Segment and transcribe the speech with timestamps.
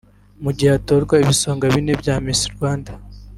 [0.43, 2.91] Mu gihe hatorwaga ibisonga bine bya Miss Rwanda